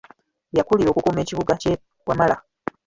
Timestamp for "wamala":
2.07-2.35